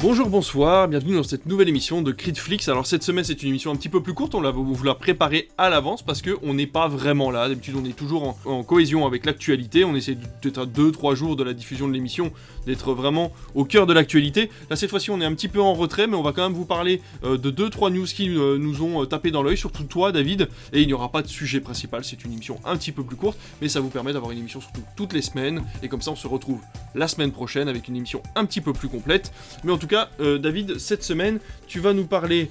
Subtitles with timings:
[0.00, 2.68] Bonjour, bonsoir, bienvenue dans cette nouvelle émission de Critflix.
[2.68, 4.94] Alors cette semaine c'est une émission un petit peu plus courte, on l'a vous l'a
[4.94, 7.48] préparé à l'avance parce que on n'est pas vraiment là.
[7.48, 11.42] D'habitude on est toujours en, cohésion avec l'actualité, on essaie d'être à 2-3 jours de
[11.42, 12.30] la diffusion de l'émission,
[12.64, 14.50] d'être vraiment au cœur de l'actualité.
[14.70, 16.56] Là cette fois-ci on est un petit peu en retrait mais on va quand même
[16.56, 19.82] vous parler euh, de 2-3 news qui euh, nous ont euh, tapé dans l'œil, surtout
[19.82, 22.92] toi David, et il n'y aura pas de sujet principal, c'est une émission un petit
[22.92, 25.88] peu plus courte, mais ça vous permet d'avoir une émission surtout toutes les semaines, et
[25.88, 26.60] comme ça on se retrouve
[26.94, 29.32] la semaine prochaine avec une émission un petit peu plus complète.
[29.64, 32.48] Mais en tout cas, euh, David, cette semaine, tu vas nous parler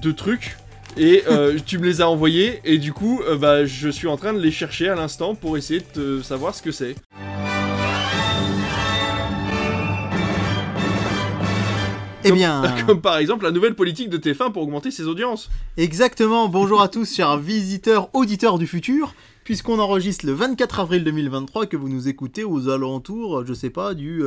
[0.00, 0.56] de trucs.
[0.96, 4.16] Et euh, tu me les as envoyés, et du coup, euh, bah, je suis en
[4.16, 6.94] train de les chercher à l'instant pour essayer de savoir ce que c'est.
[12.22, 12.62] Eh bien.
[12.86, 15.48] Comme par exemple la nouvelle politique de TF1 pour augmenter ses audiences.
[15.78, 16.48] Exactement.
[16.48, 21.76] Bonjour à tous, chers visiteurs, auditeurs du futur puisqu'on enregistre le 24 avril 2023 que
[21.76, 24.22] vous nous écoutez aux alentours, je sais pas, du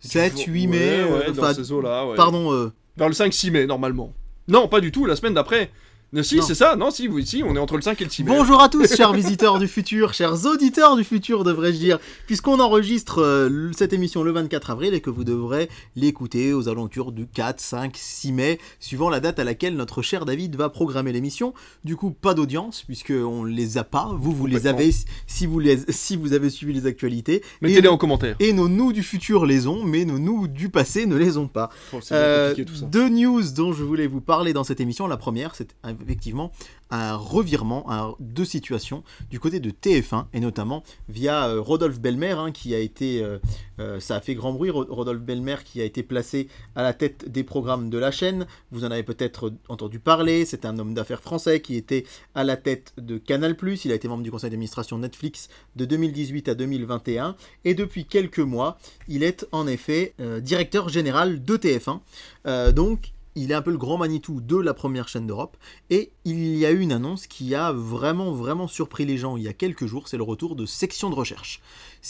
[0.00, 0.78] 7, 8 mai.
[1.00, 2.52] Euh, dans ces eaux-là, Pardon.
[2.52, 2.72] Euh...
[2.96, 4.12] Vers le 5-6 mai, normalement.
[4.48, 5.70] Non, pas du tout, la semaine d'après.
[6.10, 8.08] Non, si, c'est ça, non, si, oui, si, on est entre le 5 et le
[8.08, 8.30] 6 mai.
[8.34, 13.20] Bonjour à tous, chers visiteurs du futur, chers auditeurs du futur, devrais-je dire, puisqu'on enregistre
[13.20, 17.60] euh, cette émission le 24 avril et que vous devrez l'écouter aux alentours du 4,
[17.60, 21.52] 5, 6 mai, suivant la date à laquelle notre cher David va programmer l'émission.
[21.84, 24.90] Du coup, pas d'audience, puisqu'on les a pas, vous, vous les avez
[25.26, 27.42] si vous, les, si vous avez suivi les actualités.
[27.60, 28.34] Mettez-les en commentaire.
[28.40, 31.48] Et nos nous du futur les ont, mais nos nous du passé ne les ont
[31.48, 31.68] pas.
[32.12, 32.54] euh,
[32.90, 35.06] deux news dont je voulais vous parler dans cette émission.
[35.06, 36.52] La première, c'est effectivement
[36.90, 42.50] un revirement de situation du côté de TF1 et notamment via euh, Rodolphe Belmer hein,
[42.50, 43.38] qui a été euh,
[43.78, 44.70] euh, ça a fait grand bruit.
[44.70, 48.46] Rodolphe Belmer qui a été placé à la tête des programmes de la chaîne.
[48.70, 50.44] Vous en avez peut-être entendu parler.
[50.44, 52.04] C'est un homme d'affaires français qui était
[52.34, 56.48] à la tête de Canal+ il a été membre du conseil d'administration Netflix de 2018
[56.48, 63.12] à 2021 et depuis quelques mois il est en effet directeur général de TF1 donc
[63.34, 65.56] il est un peu le grand Manitou de la première chaîne d'Europe.
[65.90, 69.44] Et il y a eu une annonce qui a vraiment, vraiment surpris les gens il
[69.44, 70.08] y a quelques jours.
[70.08, 71.60] C'est le retour de Section de Recherche.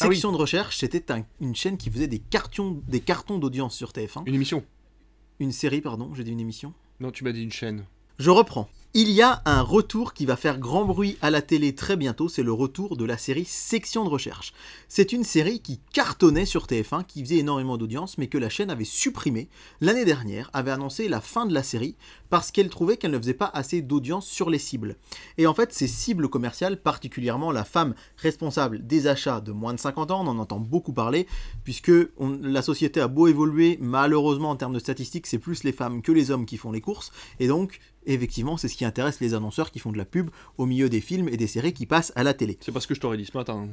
[0.00, 1.04] Ah Section de Recherche, c'était
[1.40, 4.22] une chaîne qui faisait des cartons, des cartons d'audience sur TF1.
[4.26, 4.64] Une émission
[5.38, 7.84] Une série, pardon, j'ai dit une émission Non, tu m'as dit une chaîne.
[8.18, 8.68] Je reprends.
[8.94, 12.26] Il y a un retour qui va faire grand bruit à la télé très bientôt,
[12.26, 14.54] c'est le retour de la série Section de recherche.
[14.88, 18.70] C'est une série qui cartonnait sur TF1, qui faisait énormément d'audience, mais que la chaîne
[18.70, 19.50] avait supprimé
[19.82, 21.96] l'année dernière, avait annoncé la fin de la série,
[22.30, 24.96] parce qu'elle trouvait qu'elle ne faisait pas assez d'audience sur les cibles.
[25.36, 29.80] Et en fait, ces cibles commerciales, particulièrement la femme responsable des achats de moins de
[29.80, 31.26] 50 ans, on en entend beaucoup parler,
[31.62, 36.00] puisque la société a beau évoluer, malheureusement en termes de statistiques, c'est plus les femmes
[36.00, 37.80] que les hommes qui font les courses, et donc
[38.14, 41.00] effectivement, c'est ce qui intéresse les annonceurs qui font de la pub au milieu des
[41.00, 42.58] films et des séries qui passent à la télé.
[42.60, 43.68] C'est parce que je t'aurais dit ce matin.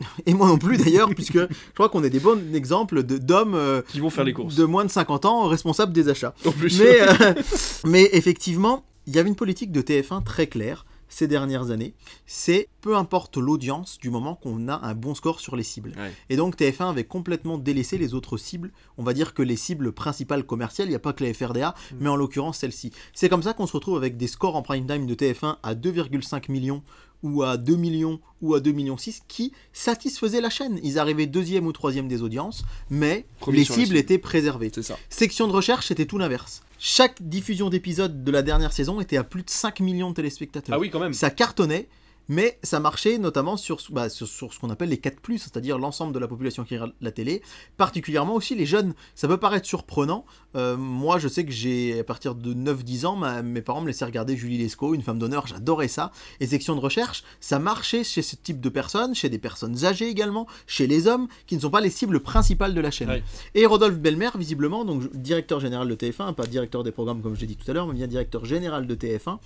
[0.26, 3.82] Et moi non plus d'ailleurs, puisque je crois qu'on est des bons exemples d'hommes euh,
[3.88, 6.34] qui vont faire les courses de moins de 50 ans responsables des achats.
[6.44, 6.78] En plus.
[6.78, 7.34] Mais, euh,
[7.86, 11.94] mais effectivement, il y avait une politique de TF1 très claire ces dernières années,
[12.26, 15.92] c'est peu importe l'audience du moment qu'on a un bon score sur les cibles.
[16.30, 18.72] Et donc TF1 avait complètement délaissé les autres cibles.
[18.98, 21.70] On va dire que les cibles principales commerciales, il n'y a pas que la FRDA,
[21.70, 21.96] mm.
[22.00, 22.92] mais en l'occurrence celle-ci.
[23.14, 25.74] C'est comme ça qu'on se retrouve avec des scores en prime time de TF1 à
[25.74, 26.82] 2,5 millions
[27.22, 30.78] ou à 2 millions ou à 2 millions 6 qui satisfaisaient la chaîne.
[30.82, 34.70] Ils arrivaient deuxième ou troisième des audiences, mais les cibles étaient préservées.
[34.80, 34.98] Ça.
[35.08, 36.62] Section de recherche, c'était tout l'inverse.
[36.78, 40.76] Chaque diffusion d'épisode de la dernière saison était à plus de 5 millions de téléspectateurs.
[40.76, 41.14] Ah oui, quand même.
[41.14, 41.88] Ça cartonnait
[42.28, 46.18] mais ça marchait notamment sur, bah, sur, ce qu'on appelle les 4⁇ c'est-à-dire l'ensemble de
[46.18, 47.42] la population qui regarde la télé,
[47.76, 48.94] particulièrement aussi les jeunes.
[49.14, 50.24] Ça peut paraître surprenant.
[50.56, 54.04] Euh, moi, je sais que j'ai, à partir de 9-10 ans, mes parents me laissaient
[54.04, 56.12] regarder Julie Lescaut, une femme d'honneur, j'adorais ça.
[56.40, 60.08] Et section de recherche, ça marchait chez ce type de personnes, chez des personnes âgées
[60.08, 63.22] également, chez les hommes, qui ne sont pas les cibles principales de la chaîne.
[63.54, 67.40] Et Rodolphe Belmer, visiblement, donc directeur général de TF1, pas directeur des programmes comme je
[67.40, 69.38] l'ai dit tout à l'heure, mais bien directeur général de TF1,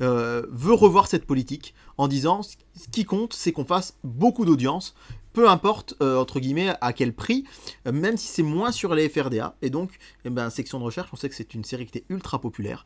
[0.00, 2.56] euh, veut revoir cette politique en disant ce
[2.90, 4.94] qui compte, c'est qu'on fasse beaucoup d'audience,
[5.32, 7.44] peu importe euh, entre guillemets à quel prix,
[7.86, 9.56] euh, même si c'est moins sur les FRDA.
[9.62, 9.90] Et donc,
[10.24, 12.84] eh ben, section de recherche, on sait que c'est une série qui était ultra populaire,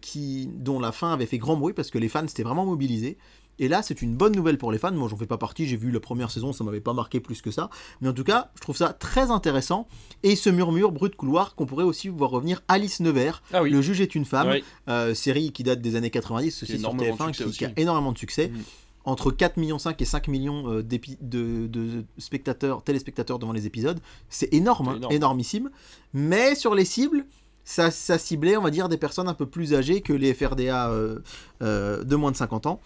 [0.00, 3.18] qui, dont la fin avait fait grand bruit parce que les fans s'étaient vraiment mobilisés.
[3.58, 4.92] Et là, c'est une bonne nouvelle pour les fans.
[4.92, 5.66] Moi, j'en fais pas partie.
[5.66, 7.70] J'ai vu la première saison, ça m'avait pas marqué plus que ça.
[8.00, 9.86] Mais en tout cas, je trouve ça très intéressant.
[10.22, 13.42] Et ce murmure brut couloir qu'on pourrait aussi voir revenir Alice Nevers.
[13.52, 14.54] Ah Le juge est une femme.
[14.88, 18.48] Euh, série qui date des années 90, ceci sur TF1, qui, a énormément de succès.
[18.48, 18.60] Mm.
[19.06, 24.00] Entre 4 millions 5 et 5 millions euh, de, spectateurs, téléspectateurs devant les épisodes.
[24.30, 25.70] C'est énorme, hein, énormissime.
[26.14, 27.26] Mais sur les cibles,
[27.64, 30.90] ça, ça, ciblait, on va dire, des personnes un peu plus âgées que les FRDA
[30.90, 32.80] euh, de moins de 50 ans.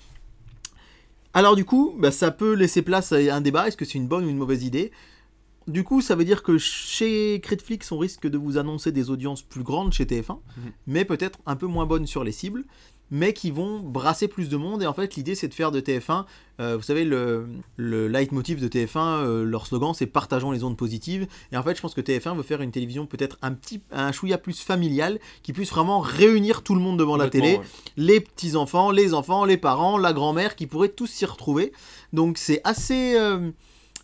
[1.35, 4.09] Alors du coup, bah, ça peut laisser place à un débat, est-ce que c'est une
[4.09, 4.91] bonne ou une mauvaise idée?
[5.67, 9.43] Du coup, ça veut dire que chez Critflix, on risque de vous annoncer des audiences
[9.43, 10.73] plus grandes chez TF1, Mhm.
[10.87, 12.65] mais peut-être un peu moins bonnes sur les cibles,
[13.11, 14.83] mais qui vont brasser plus de monde.
[14.83, 16.25] Et en fait, l'idée, c'est de faire de TF1,
[16.61, 20.77] euh, vous savez, le, le leitmotiv de TF1, euh, leur slogan, c'est partageons les ondes
[20.77, 21.27] positives.
[21.53, 24.13] Et en fait, je pense que TF1 veut faire une télévision peut-être un petit, un
[24.13, 27.63] chouïa plus familiale, qui puisse vraiment réunir tout le monde devant la télé, ouais.
[27.97, 31.73] les petits-enfants, les enfants, les parents, la grand-mère, qui pourraient tous s'y retrouver.
[32.13, 33.51] Donc c'est assez euh,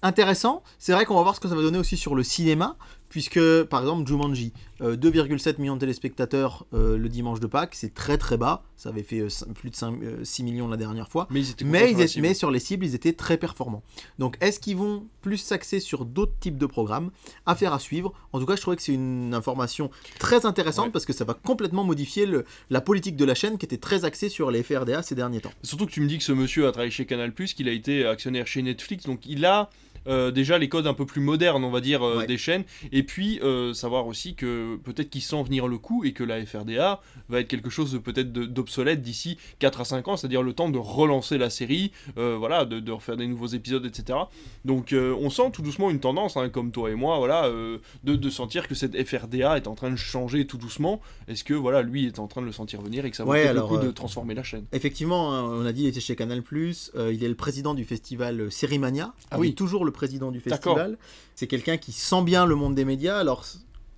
[0.03, 0.63] intéressant.
[0.79, 2.77] C'est vrai qu'on va voir ce que ça va donner aussi sur le cinéma,
[3.09, 7.95] puisque par exemple Jumanji, euh, 2,7 millions de téléspectateurs euh, le dimanche de Pâques, c'est
[7.95, 8.65] très très bas.
[8.77, 11.29] Ça avait fait euh, plus de 5, 6 millions la dernière fois.
[11.31, 13.83] Mais ils Mais, sur ils étaient- mais sur les cibles, ils étaient très performants.
[14.19, 17.11] Donc, est-ce qu'ils vont plus s'axer sur d'autres types de programmes?
[17.47, 18.13] Affaire à suivre.
[18.33, 20.93] En tout cas, je trouvais que c'est une information très intéressante Ouais.
[20.93, 24.05] parce que ça va complètement modifier le- la politique de la chaîne qui était très
[24.05, 25.53] axée sur les FRDA ces derniers temps.
[25.63, 28.05] Surtout que tu me dis que ce monsieur a travaillé chez Canal+, qu'il a été
[28.07, 29.71] actionnaire chez Netflix, donc il a
[30.07, 32.27] euh, déjà les codes un peu plus modernes, on va dire, euh, Ouais.
[32.27, 32.65] des chaînes.
[32.93, 36.45] Et puis euh, savoir aussi que peut-être qu'il sent venir le coup et que la
[36.45, 40.53] FRDA va être quelque chose de peut-être d'obsolète d'ici 4 à 5 ans, c'est-à-dire le
[40.53, 44.19] temps de relancer la série, voilà, de, de refaire des nouveaux épisodes, etc.
[44.65, 47.81] Donc on sent tout doucement une tendance, hein, comme toi et moi, voilà, de,
[48.17, 51.01] de sentir que cette FRDA est en train de changer tout doucement.
[51.29, 53.31] Est-ce que voilà, lui est en train de le sentir venir et que ça vaut
[53.33, 54.65] Ouais, le coup de transformer la chaîne?
[54.73, 58.51] Effectivement, hein, on a dit il était chez Canal+, il est le président du festival
[58.53, 59.55] Sérimania, Ah oui.
[59.55, 60.99] toujours le président du festival.
[61.35, 63.45] C'est quelqu'un qui sent bien le monde des médias, alors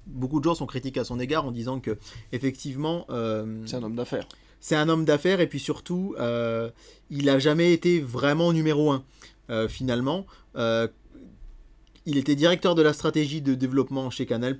[0.06, 1.98] beaucoup de gens sont critiques à son égard en disant que
[2.32, 4.28] effectivement euh, C'est un homme d'affaires.
[4.60, 6.70] c'est un homme d'affaires et puis surtout euh,
[7.10, 9.02] il a jamais été vraiment numéro un
[9.50, 10.26] euh, finalement.
[10.56, 10.88] Euh,
[12.04, 14.56] il était directeur de la stratégie de développement chez Canal+.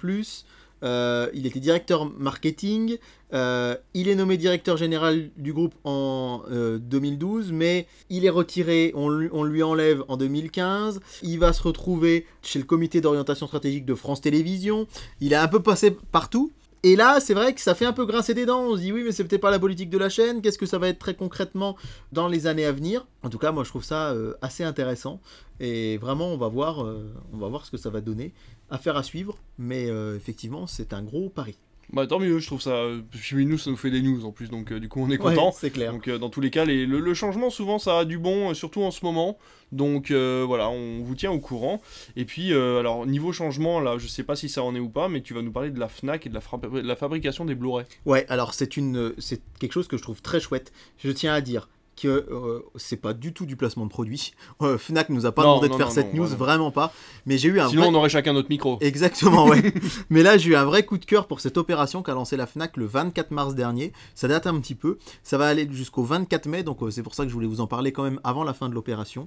[0.83, 2.99] Euh, il était directeur marketing.
[3.33, 8.93] Euh, il est nommé directeur général du groupe en euh, 2012, mais il est retiré,
[8.95, 11.01] on on lui enlève en 2015.
[11.23, 14.87] Il va se retrouver chez le comité d'orientation stratégique de France Télévisions.
[15.21, 16.53] Il a un peu passé partout.
[16.87, 18.61] Et là, c'est vrai que ça fait un peu grincer des dents.
[18.61, 20.41] On se dit oui, mais c'est peut-être pas la politique de la chaîne.
[20.41, 21.77] Qu'est-ce que ça va être très concrètement
[22.13, 23.09] dans les années à venir?
[23.25, 25.21] En tout cas, moi, je trouve ça euh, assez intéressant.
[25.59, 28.33] Et vraiment, on va voir, euh, on va voir ce que ça va donner.
[28.71, 31.59] Affaire à suivre, mais euh, effectivement, c'est un gros pari.
[31.93, 32.83] Bah tant mieux, je trouve ça.
[33.13, 35.21] Puis nous, ça nous fait des news en plus, donc euh, du coup on est
[35.23, 35.53] Ouais, content.
[35.53, 35.93] c'est clair.
[35.93, 38.51] donc euh, dans tous les cas, les- le, le changement souvent ça a du bon,
[38.51, 39.39] euh, surtout en ce moment.
[39.73, 41.81] Donc voilà, on vous tient au courant.
[42.17, 45.09] Et puis alors niveau changement, là, je sais pas si ça en est ou pas,
[45.09, 47.45] mais tu vas nous parler de la Fnac et de la, fra- de la fabrication
[47.45, 47.85] des Blu-ray.
[48.05, 50.73] Ouais, alors c'est une, c'est quelque chose que je trouve très chouette.
[50.99, 54.33] Je tiens à dire que euh, c'est pas du tout du placement de produit.
[54.63, 56.37] Euh, Fnac nous a pas Non, demandé non, de faire non, cette news, vraiment.
[56.45, 56.93] vraiment pas.
[57.27, 57.91] Mais j'ai eu un Sinon vrai...
[57.91, 58.79] on aurait chacun notre micro.
[58.81, 59.73] Exactement, ouais.
[60.11, 62.47] Mais là, j'ai eu un vrai coup de cœur pour cette opération qu'a lancée la
[62.47, 63.93] Fnac le 24 mars dernier.
[64.15, 64.99] Ça date un petit peu.
[65.23, 67.61] Ça va aller jusqu'au 24 mai, donc euh, c'est pour ça que je voulais vous
[67.61, 69.27] en parler quand même avant la fin de l'opération.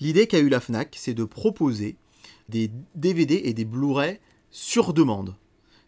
[0.00, 1.96] L'idée qu'a eu la Fnac, c'est de proposer
[2.48, 4.20] des DVD et des Blu-ray
[4.50, 5.34] sur demande.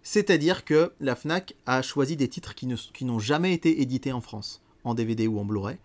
[0.03, 4.13] C'est-à-dire que la Fnac a choisi des titres qui ne- qui n'ont jamais été édités
[4.13, 5.77] en France, en DVD ou en Blu-ray,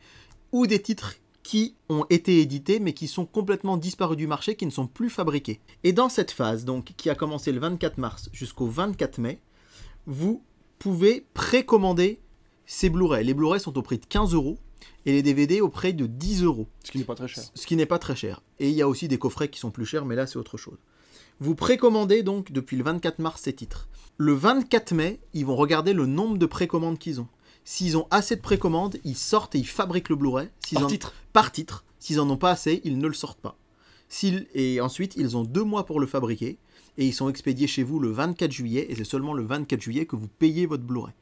[0.55, 4.65] ou des titres qui ont été édités mais qui sont complètement disparus du marché, qui
[4.65, 5.59] ne sont plus fabriqués.
[5.83, 9.41] Et dans cette phase, donc, qui a commencé le 24 mars jusqu'au 24 mai,
[10.07, 10.41] vous
[10.79, 12.21] pouvez précommander
[12.65, 13.25] ces Blu-ray.
[13.25, 14.57] Les Blu-ray sont au prix de 15 euros
[15.05, 17.43] et les DVD au prix de 10 euros Ce qui n'est pas très cher.
[17.53, 18.41] ce qui n'est pas très cher.
[18.59, 20.55] Et il y a aussi des coffrets qui sont plus chers, mais là c'est autre
[20.57, 20.77] chose.
[21.41, 23.89] Vous précommandez donc depuis le 24 mars ces titres.
[24.17, 27.27] Le 24 mai, ils vont regarder le nombre de précommandes qu'ils ont.
[27.65, 30.49] S'ils ont assez de précommandes, ils sortent et ils fabriquent le Blu-ray.
[30.73, 31.13] Par en- titre.
[31.33, 31.83] Par titre.
[31.99, 33.57] S'ils en ont pas assez, ils ne le sortent pas.
[34.53, 36.57] Et ensuite, ils ont deux mois pour le fabriquer.
[36.97, 38.85] Et ils sont expédiés chez vous le 24 juillet.
[38.89, 41.13] Et c'est seulement le 24 juillet que vous payez votre Blu-ray.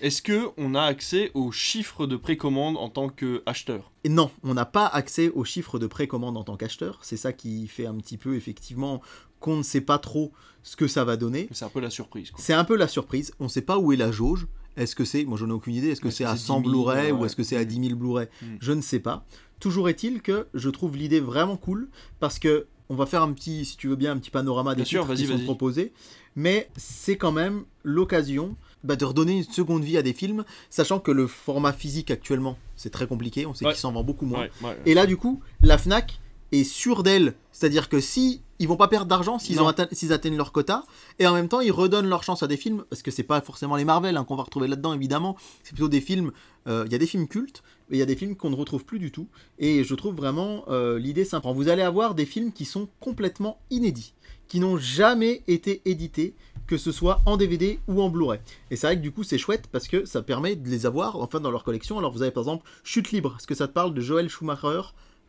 [0.00, 3.92] Est-ce que on a accès aux chiffres de précommande en tant qu'acheteur?
[4.04, 6.98] Et non, on n'a pas accès aux chiffres de précommande en tant qu'acheteur.
[7.02, 9.00] C'est ça qui fait un petit peu, effectivement,
[9.38, 11.48] qu'on ne sait pas trop ce que ça va donner.
[11.52, 12.30] C'est un peu la surprise.
[12.36, 13.32] C'est un peu la surprise.
[13.38, 14.46] On ne sait pas où est la jauge.
[14.80, 16.68] Est-ce que c'est, moi j'en ai aucune idée, est-ce que c'est à c'est 100 10
[16.70, 18.26] 000, Blu-ray ou est-ce que c'est à 10 000 Blu-ray?
[18.42, 18.46] Mm.
[18.60, 19.24] Je ne sais pas.
[19.60, 23.64] Toujours est-il que je trouve l'idée vraiment cool parce que on va faire un petit,
[23.64, 25.92] si tu veux bien, un petit panorama des titres qui sont proposés.
[26.34, 30.98] Mais c'est quand même l'occasion bah, de redonner une seconde vie à des films, sachant
[30.98, 33.46] que le format physique actuellement, c'est très compliqué.
[33.46, 33.72] On sait Ouais.
[33.72, 34.40] qu'il s'en vend beaucoup moins.
[34.40, 34.78] Ouais, ouais.
[34.86, 36.20] Et là, du coup, la Fnac
[36.52, 37.34] est sûre d'elle.
[37.52, 39.64] C'est-à-dire que si ils vont pas perdre d'argent s'ils Non.
[39.64, 40.84] ont atteint- s'ils atteignent leur quota,
[41.18, 43.40] et en même temps ils redonnent leur chance à des films, parce que c'est pas
[43.40, 46.32] forcément les Marvel hein, qu'on va retrouver là-dedans évidemment, c'est plutôt des films.
[46.66, 48.56] euh, Il y a des films cultes, mais il y a des films qu'on ne
[48.56, 49.28] retrouve plus du tout.
[49.58, 51.50] Et je trouve vraiment euh, l'idée sympa.
[51.52, 54.12] Vous allez avoir des films qui sont complètement inédits,
[54.46, 56.34] qui n'ont jamais été édités,
[56.66, 58.40] que ce soit en DVD ou en Blu-ray.
[58.70, 61.16] Et c'est vrai que du coup c'est chouette parce que ça permet de les avoir
[61.16, 61.98] enfin dans leur collection.
[61.98, 64.82] Alors vous avez par exemple Chute libre, est-ce que ça te parle de Joel Schumacher?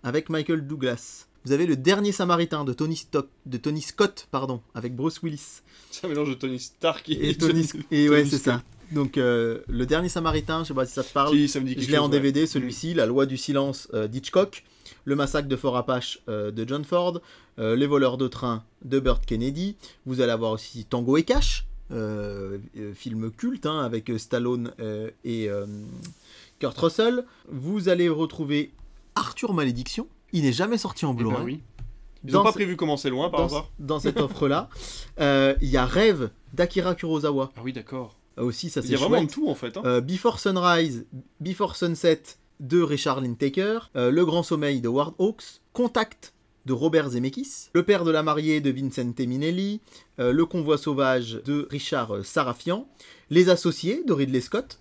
[0.04, 4.62] Avec Michael Douglas vous avez Le Dernier Samaritain de Tony, Stock, de Tony Scott, pardon,
[4.76, 5.62] avec Bruce Willis.
[5.90, 8.62] C'est un mélange de Tony Stark et, Et, Tony, et ouais, c'est ça.
[8.92, 11.36] Donc, euh, Le Dernier Samaritain, je sais pas si ça te parle.
[11.36, 12.12] Si, ça me dit Je l'ai en ouais.
[12.12, 14.64] DVD, celui-ci, La loi du silence euh, d'Hitchcock,
[15.06, 17.20] Le massacre de Fort Apache euh, de John Ford,
[17.58, 19.76] Les voleurs de train de Burt Kennedy.
[20.06, 21.66] Vous allez avoir aussi Tango et Cash,
[22.94, 24.74] film culte hein, avec Stallone
[25.24, 25.50] et
[26.60, 27.26] Kurt Russell.
[27.50, 28.72] Vous allez retrouver
[29.16, 30.08] Arthur Malédiction.
[30.34, 31.44] Il n'est jamais sorti en Eh ben Blu-ray.
[31.46, 31.62] oui.
[32.24, 34.70] Ils Dans ont pas ce- prévu commencer loin par Dans, hasard dans cette offre-là,
[35.20, 37.52] Euh, il y a Rêve d'Akira Kurosawa.
[37.58, 38.16] Ah oui, d'accord.
[38.38, 39.76] Euh, Aussi, ça Il c'est y a vraiment de tout en fait.
[39.78, 39.82] hein.
[39.86, 41.06] Euh, Before Sunrise,
[41.40, 42.22] Before Sunset
[42.60, 46.34] de Richard Linklater, euh, Le Grand Sommeil de Ward Hawks, Contact
[46.68, 49.82] de Robert Zemeckis, Le Père de la mariée de Vincente Minelli,
[50.20, 52.88] Le Convoi sauvage de Richard Sarafian,
[53.32, 54.80] Les Associés de Ridley Scott.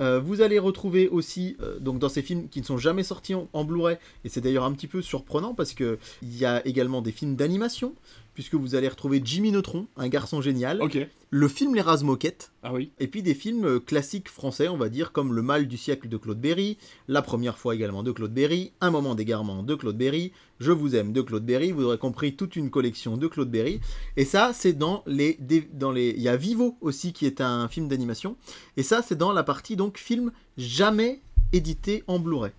[0.00, 3.34] Euh, vous allez retrouver aussi, euh, donc dans ces films qui ne sont jamais sortis
[3.34, 7.02] en, Blu-ray, et c'est d'ailleurs un petit peu surprenant parce que il y a également
[7.02, 7.94] des films d'animation,
[8.38, 10.96] puisque vous allez retrouver Jimmy Neutron, un garçon génial, Ok.
[11.30, 12.92] le film Les Razmoquettes, Ah oui.
[13.00, 16.08] et puis des films euh, classiques français, on va dire, comme Le Mal du siècle
[16.08, 16.78] de Claude Berry,
[17.08, 20.30] La première fois également de Claude Berry, Un moment d'égarement de Claude Berry,
[20.60, 23.80] Je vous aime de Claude Berry, vous aurez compris toute une collection de Claude Berry.
[24.16, 25.36] Et ça, c'est dans les,
[25.72, 26.10] dans les...
[26.16, 28.36] Il y a Vivo aussi qui est un film d'animation.
[28.76, 32.52] Et ça, c'est dans la partie donc film jamais édité en Blu-ray.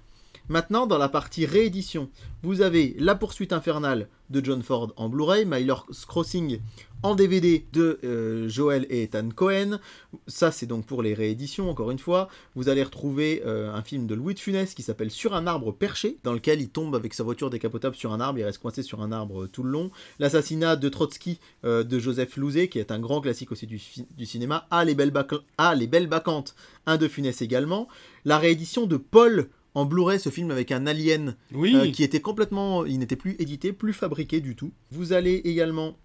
[0.50, 2.10] Maintenant, dans la partie réédition,
[2.41, 6.60] vous avez La poursuite infernale de John Ford en Blu-ray, My Lord's Crossing
[7.03, 9.79] en DVD de euh, Joel et Ethan Cohen.
[10.25, 12.29] Ça, c'est donc pour les rééditions, encore une fois.
[12.56, 15.72] Vous allez retrouver euh, un film de Louis de Funès qui s'appelle Sur un arbre
[15.72, 18.82] perché, dans lequel il tombe avec sa voiture décapotable sur un arbre, il reste coincé
[18.82, 19.91] sur un arbre euh, tout le long.
[20.18, 23.79] L'assassinat de Trotsky de Joseph Louzet, qui est un grand classique aussi du,
[24.25, 24.65] cinéma.
[24.72, 25.13] Ah, les belles,
[25.60, 26.56] ah, les belles bacchantes,
[26.88, 27.88] un de Funès également.
[28.25, 31.75] La réédition de Paul en Blu-ray, ce film avec un alien Oui.
[31.75, 34.71] euh, qui était complètement, il n'était plus édité, plus fabriqué du tout.
[34.91, 35.95] Vous allez également,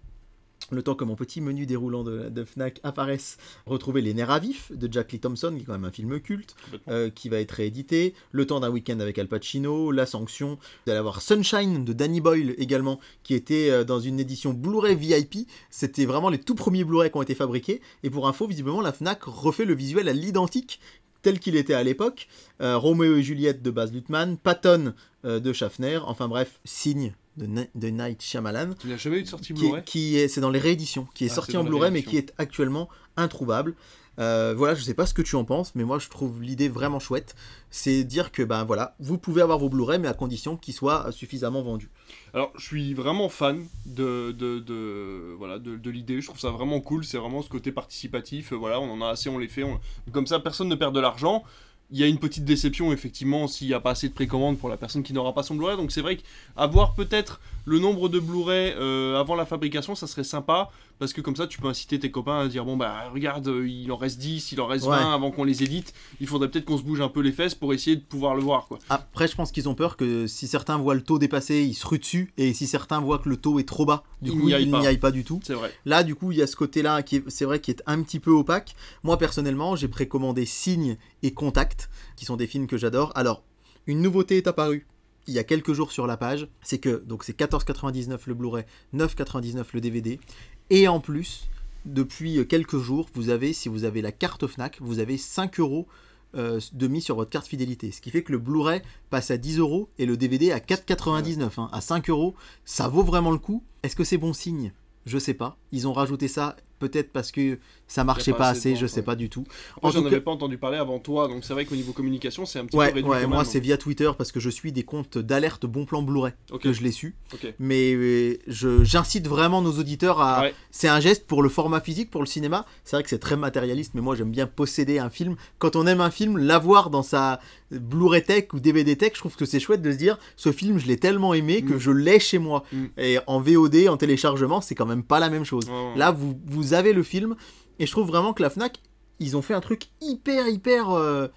[0.71, 4.39] le temps que mon petit menu déroulant de, de Fnac apparaisse, retrouver Les Nerfs à
[4.39, 6.55] vif de Jack Lee Thompson, qui est quand même un film culte,
[6.87, 8.13] euh, qui va être réédité.
[8.31, 10.57] Le temps d'un week-end avec Al Pacino, La Sanction.
[10.85, 14.95] Vous allez avoir Sunshine de Danny Boyle également, qui était euh, dans une édition Blu-ray
[14.95, 15.47] VIP.
[15.69, 17.81] C'était vraiment les tout premiers Blu-ray qui ont été fabriqués.
[18.03, 20.79] Et pour info, visiblement, la Fnac refait le visuel à l'identique
[21.25, 22.27] tel qu'il était à l'époque.
[22.61, 24.93] Euh, Roméo et Juliette de Baz Luhrmann, Patton
[25.25, 29.23] euh, de Schaffner, enfin bref, Signe de, Na- de Night Shyamalan, Il n'a jamais eu
[29.23, 29.83] de sortie qui, Blu-ray.
[29.83, 32.31] qui est, c'est dans les rééditions, qui est Ah, sorti en Blu-ray mais qui est
[32.37, 33.73] actuellement introuvable.
[34.19, 36.69] Euh, voilà, je sais pas ce que tu en penses, mais moi je trouve l'idée
[36.69, 37.35] vraiment chouette.
[37.69, 41.11] C'est dire que ben voilà, vous pouvez avoir vos Blu-ray, mais à condition qu'ils soient
[41.11, 41.89] suffisamment vendus.
[42.33, 46.21] Alors, je suis vraiment fan de, de, voilà, de, l'idée.
[46.21, 47.05] Je trouve ça vraiment cool.
[47.05, 48.51] C'est vraiment ce côté participatif.
[48.51, 49.63] Euh, Voilà, on en a assez, on les fait.
[50.11, 51.43] Comme ça, personne ne perd de l'argent.
[51.91, 54.69] Il y a une petite déception, effectivement, s'il n'y a pas assez de précommande pour
[54.69, 55.77] la personne qui n'aura pas son Blu-ray.
[55.77, 60.23] Donc, c'est vrai qu'avoir peut-être le nombre de Blu-ray euh, avant la fabrication, ça serait
[60.23, 60.71] sympa.
[60.97, 63.67] Parce que comme ça, tu peux inciter tes copains à dire Bon, bah, regarde, euh,
[63.67, 65.13] il en reste 10, il en reste 20 Ouais.
[65.13, 65.93] avant qu'on les édite.
[66.21, 68.41] Il faudrait peut-être qu'on se bouge un peu les fesses pour essayer de pouvoir le
[68.41, 68.79] voir, quoi.
[68.89, 71.85] Après, je pense qu'ils ont peur que si certains voient le taux dépasser, ils se
[71.85, 74.45] ruent dessus, et si certains voient que le taux est trop bas, du Ils coup,
[74.47, 74.79] n'y aillent ils pas.
[74.79, 75.39] n'y aillent pas du tout.
[75.43, 75.71] C'est vrai.
[75.85, 78.01] Là, du coup, il y a ce côté-là qui est, c'est vrai, qui est un
[78.01, 78.75] petit peu opaque.
[79.03, 83.11] Moi, personnellement, j'ai précommandé Signe et Contact, qui sont des films que j'adore.
[83.15, 83.43] Alors,
[83.87, 84.87] une nouveauté est apparue
[85.27, 88.63] il y a quelques jours sur la page, c'est que donc c'est 14,99 le Blu-ray,
[88.93, 90.19] 9,99 le DVD,
[90.69, 91.47] et en plus,
[91.85, 95.87] depuis quelques jours, vous avez, si vous avez la carte Fnac, vous avez 5 euros
[96.35, 97.91] euh, de mis sur votre carte fidélité.
[97.91, 101.61] Ce qui fait que le Blu-ray passe à 10 euros et le DVD à 4,99.
[101.61, 101.69] hein.
[101.71, 103.63] À 5 euros, ça vaut vraiment le coup.
[103.83, 104.73] Est-ce que c'est bon signe?
[105.05, 105.57] Je sais pas.
[105.71, 109.03] Ils ont rajouté ça peut-être parce que ça marchait pas pas assez je sais ouais.
[109.05, 109.45] pas du tout.
[109.81, 111.93] Moi, En j'en avais cas- pas entendu parler avant toi, donc c'est vrai qu'au niveau
[111.93, 113.11] communication, c'est un petit Ouais, peu réduit.
[113.11, 116.01] ouais, quand moi c'est via Twitter parce que je suis des comptes d'alerte bon plan
[116.01, 117.15] Blu-ray que je l'ai su.
[117.33, 117.53] ok.
[117.59, 120.41] Mais euh, je- j'incite vraiment nos auditeurs à.
[120.41, 120.53] Ouais.
[120.71, 122.65] C'est un geste pour le format physique, pour le cinéma.
[122.83, 125.35] C'est vrai que c'est très matérialiste, mais moi j'aime bien posséder un film.
[125.59, 127.39] Quand on aime un film, l'avoir dans sa
[127.71, 130.77] Blu-ray Tech ou DVD Tech, je trouve que c'est chouette de se dire ce film,
[130.79, 131.79] je l'ai tellement aimé que Mm.
[131.79, 132.63] je l'ai chez moi.
[132.73, 132.85] Mm.
[132.97, 135.67] Et en VOD, en téléchargement, c'est quand même pas la même chose.
[135.95, 137.35] Là, vous, vous avez le film,
[137.79, 138.79] et je trouve vraiment que la Fnac,
[139.19, 140.89] ils ont fait un truc hyper, hyper.
[140.89, 141.27] euh,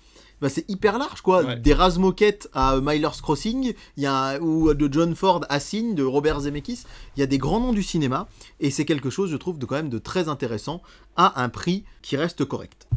[0.41, 1.43] bah, c'est hyper large quoi.
[1.43, 1.57] Ouais.
[1.57, 6.05] Des Razmoquettes à Miller's Crossing, il y a ou de John Ford à Signe, de
[6.05, 6.85] Robert Zemeckis.
[7.17, 8.29] Il y a des grands noms du cinéma,
[8.61, 10.83] et c'est quelque chose, je trouve, de quand même de très intéressant
[11.17, 12.89] à un prix qui reste correct.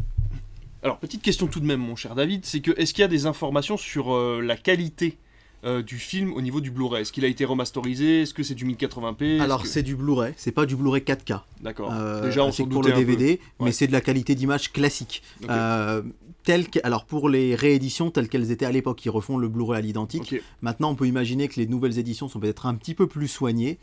[0.83, 3.07] Alors, petite question tout de même, mon cher David, c'est que est-ce qu'il y a
[3.07, 5.17] des informations sur euh, la qualité
[5.63, 8.21] euh, du film au niveau du Blu-ray Est-ce qu'il a été remasterisé?
[8.21, 11.01] Est-ce que c'est du 1080p Est-ce Alors que- c'est du Blu-ray, c'est pas du Blu-ray
[11.03, 11.41] 4K.
[11.61, 11.91] D'accord.
[11.93, 12.91] Euh, Déjà, on s'en que pour le.
[12.93, 15.21] DVD, mais c'est de la qualité d'image classique.
[15.49, 16.01] Euh,
[16.43, 19.77] telles que- alors pour les rééditions telles qu'elles étaient à l'époque, ils refont le Blu-ray
[19.77, 20.35] à l'identique.
[20.61, 23.77] Maintenant, on peut imaginer que les nouvelles éditions sont peut-être un petit peu plus soignées.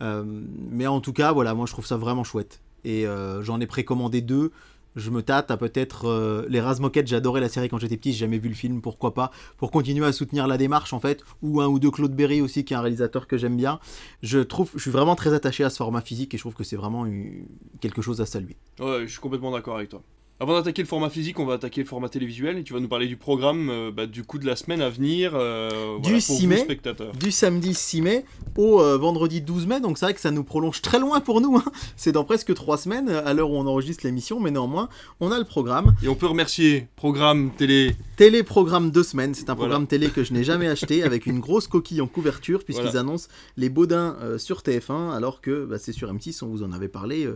[0.00, 2.60] Mais en tout cas, voilà, moi je trouve ça vraiment chouette.
[2.84, 3.04] Et
[3.42, 4.52] j'en ai précommandé deux.
[4.98, 7.06] Je me tâte à peut-être euh, les Razmoket.
[7.06, 8.12] J'adorais la série quand j'étais petit.
[8.12, 8.82] J'ai jamais vu le film.
[8.82, 11.24] Pourquoi pas Pour continuer à soutenir la démarche en fait.
[11.40, 13.78] Ou un ou deux Claude Berry aussi, qui est un réalisateur que j'aime bien.
[14.22, 16.64] Je trouve, je suis vraiment très attaché à ce format physique et je trouve que
[16.64, 17.06] c'est vraiment
[17.80, 18.56] quelque chose à saluer.
[18.80, 20.02] Ouais, je suis complètement d'accord avec toi.
[20.40, 22.86] Avant d'attaquer le format physique, on va attaquer le format télévisuel et tu vas nous
[22.86, 26.18] parler du programme euh, bah, du coup de la semaine à venir euh, Du voilà,
[26.18, 26.78] pour 6 vous, mai.
[27.18, 28.24] du samedi 6 mai
[28.56, 29.80] au euh, vendredi 12 mai.
[29.80, 31.56] Donc c'est vrai que ça nous prolonge très loin pour nous.
[31.56, 31.64] hein.
[31.96, 35.38] C'est dans presque 3 semaines à l'heure où on enregistre l'émission, mais néanmoins, on a
[35.40, 35.96] le programme.
[36.04, 37.96] Et on peut remercier programme télé.
[38.16, 39.34] Téléprogramme 2 semaines.
[39.34, 39.70] C'est un Voilà.
[39.70, 43.00] programme télé que je n'ai jamais acheté avec une grosse coquille en couverture puisqu'ils Voilà.
[43.00, 43.26] annoncent
[43.56, 47.28] les Baudins sur TF1 alors que bah, c'est sur M6, on vous en avait parlé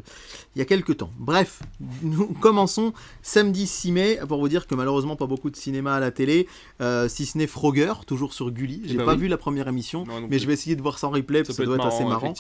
[0.55, 1.11] il y a quelques temps.
[1.19, 1.63] Bref,
[2.05, 2.92] nous commençons
[3.23, 6.49] samedi 6 mai pour vous dire que malheureusement pas beaucoup de cinéma à la télé,
[6.81, 8.83] euh, si ce n'est Frogger, toujours sur Gulli.
[8.85, 9.23] J'ai bah pas oui.
[9.23, 10.05] vu la première émission.
[10.07, 11.77] Non, non Mais je vais essayer de voir ça en replay parce que ça doit
[11.77, 12.35] être être assez marrant.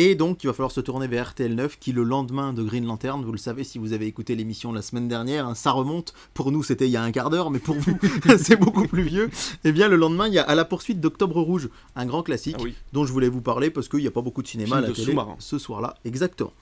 [0.00, 3.24] Et donc, il va falloir se tourner vers RTL9, qui le lendemain de Green Lantern,
[3.24, 6.14] vous le savez si vous avez écouté l'émission la semaine dernière, hein, ça remonte.
[6.34, 7.98] Pour nous, c'était il y a un quart d'heure, mais pour vous,
[8.38, 9.28] c'est beaucoup plus vieux.
[9.64, 12.56] Et bien, le lendemain, il y a À la poursuite d'Octobre Rouge, un grand classique
[12.60, 12.74] Ah oui.
[12.92, 14.80] dont je voulais vous parler parce qu'il n'y a pas beaucoup de cinéma Film à
[14.82, 15.96] la de télé ce soir-là.
[16.04, 16.52] Exactement.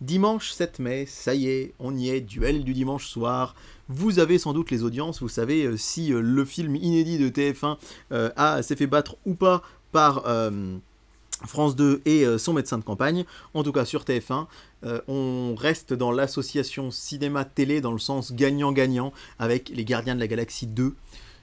[0.00, 3.54] Dimanche 7 mai, ça y est, on y est, duel du dimanche soir.
[3.88, 7.28] Vous avez sans doute les audiences, vous savez euh, si euh, le film inédit de
[7.28, 7.76] TF1
[8.12, 10.76] euh, a s'est fait battre ou pas par euh,
[11.46, 13.24] France 2 et euh, son médecin de campagne.
[13.52, 14.46] En tout cas sur TF1,
[14.84, 20.28] euh, on reste dans l'association cinéma-télé dans le sens gagnant-gagnant avec les Gardiens de la
[20.28, 20.94] Galaxie 2.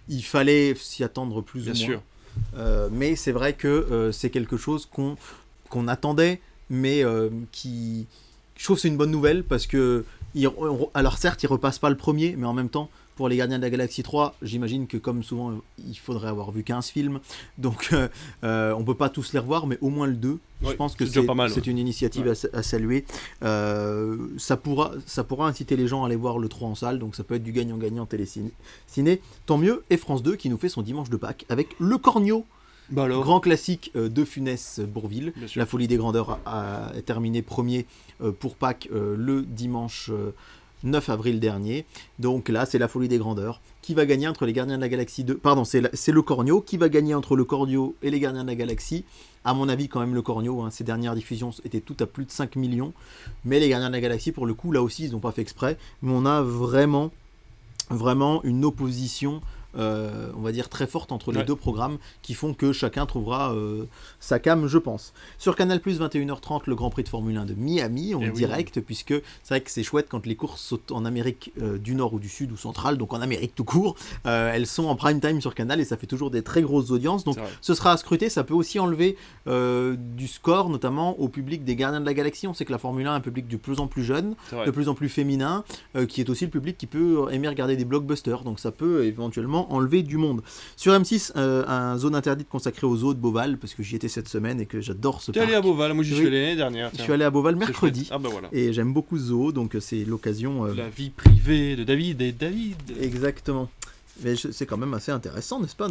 [0.09, 1.85] Il fallait s'y attendre plus Bien ou moins.
[1.85, 2.89] sûr.
[2.91, 5.17] Mais c'est vrai que c'est quelque chose qu'on
[5.69, 7.03] qu'on attendait, mais
[7.51, 8.05] qui.
[8.57, 10.03] Je trouve que c'est une bonne nouvelle parce que.
[10.35, 10.49] il-
[10.93, 13.63] alors certes, il repasse pas le premier, mais en même temps, pour les Gardiens de
[13.63, 15.55] la Galaxie 3, j'imagine que comme souvent, euh,
[15.87, 17.19] il faudrait avoir vu 15 films.
[17.57, 18.07] Donc euh,
[18.43, 20.37] euh, on peut pas tous les revoir, mais au moins le 2.
[20.63, 22.31] je pense que c'est une initiative Ouais.
[22.31, 23.05] à, sa- à saluer.
[23.43, 26.99] Euh, ça, pourra, ça pourra inciter les gens à aller voir le 3 en salle,
[26.99, 28.51] donc ça peut être du gagnant-gagnant téléciné.
[28.85, 29.83] Ciné, tant mieux.
[29.89, 32.45] Et France 2 qui nous fait son dimanche de Pâques avec Le Cornio.
[32.89, 33.23] Bah alors.
[33.23, 35.33] Grand classique euh, de Funès Bourville.
[35.35, 35.59] Bien sûr.
[35.59, 37.85] La folie des grandeurs a, a terminé premier
[38.21, 40.33] euh, pour Pâques euh, le dimanche euh,
[40.83, 41.85] 9 avril dernier.
[42.19, 44.89] Donc là, c'est la folie des grandeurs qui va gagner entre les Gardiens de la
[44.89, 45.35] Galaxie 2.
[45.35, 48.55] Pardon, c'est le Cornio qui va gagner entre le Cornio et les Gardiens de la
[48.55, 49.05] Galaxie.
[49.45, 52.25] À mon avis, quand même, le Cornio, hein, ces dernières diffusions étaient toutes à plus
[52.25, 52.93] de 5 millions.
[53.45, 55.41] Mais les Gardiens de la Galaxie, pour le coup, là aussi, ils n'ont pas fait
[55.41, 55.77] exprès.
[56.01, 57.11] Mais on a vraiment,
[57.89, 59.41] vraiment une opposition.
[59.77, 61.43] Euh, on va dire très forte entre les Ouais.
[61.45, 63.85] deux programmes qui font que chacun trouvera euh,
[64.19, 65.13] sa cam, je pense.
[65.37, 68.33] Sur Canal 21h30, le Grand Prix de Formule 1 de Miami, en Eh oui.
[68.33, 69.13] direct, puisque
[69.43, 72.19] c'est vrai que c'est chouette quand les courses sont en Amérique euh, du Nord ou
[72.19, 75.53] du Sud ou centrale, donc en Amérique tout court, elles sont en prime time sur
[75.55, 77.23] Canal et ça fait toujours des très grosses audiences.
[77.23, 81.75] Donc ce sera à scruter, ça peut aussi enlever du score, notamment au public des
[81.75, 82.47] Gardiens de la Galaxie.
[82.47, 84.35] On sait que la Formule 1 est un public de plus en plus jeune,
[84.65, 85.63] de plus en plus féminin,
[86.09, 89.66] qui est aussi le public qui peut aimer regarder des blockbusters, donc ça peut éventuellement
[89.69, 90.41] enlever du monde.
[90.75, 94.07] Sur M6, euh, un zone interdite consacrée aux zoos de Beauval, parce que j'y étais
[94.07, 95.49] cette semaine et que j'adore ce T'es parc.
[95.49, 96.89] allé à Beauval, moi j'y suis allé l'année dernière.
[96.97, 98.07] Je suis allé à Beauval mercredi.
[98.11, 98.49] Ah bah voilà.
[98.51, 100.65] et j'aime beaucoup zoo, donc euh, c'est l'occasion...
[100.65, 102.75] euh, La vie privée de David et David.
[103.01, 103.69] Exactement.
[104.23, 105.89] Mais c'est quand même assez intéressant, n'est-ce pas?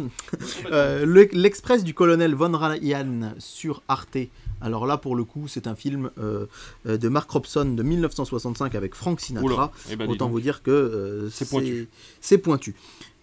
[0.71, 4.17] Euh, le- L'Express du colonel Von Ryan sur Arte.
[4.59, 6.45] Alors là, pour le coup, c'est un film euh,
[6.85, 9.71] de Mark Robson de 1965 avec Frank Sinatra.
[9.91, 11.87] Eh ben, Autant vous dire que euh, C'est pointu.
[12.19, 12.75] C'est pointu.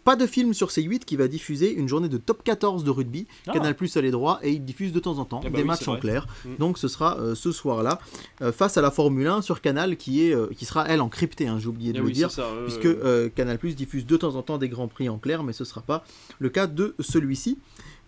[0.05, 3.27] Pas de film sur C8 qui va diffuser une journée de top 14 de rugby.
[3.47, 3.53] Ah.
[3.53, 5.63] Canal Plus a les droits et il diffuse de temps en temps Eh bah des
[5.63, 6.27] oui, matchs en clair.
[6.45, 6.49] Mm.
[6.59, 7.99] Donc ce sera euh, ce soir-là
[8.43, 11.47] euh, face à la Formule 1 sur Canal qui, est, euh, qui sera elle encryptée,
[11.49, 12.89] hein, j'ai oublié de Eh le oui, dire ça, puisque
[13.35, 15.67] Canal Plus diffuse de temps en temps des grands prix en clair, mais ce ne
[15.69, 16.05] sera pas
[16.39, 17.59] le cas de celui-ci.